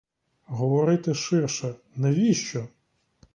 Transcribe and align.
Говорити 0.47 1.13
ширше— 1.13 1.75
навіщо? 1.95 2.67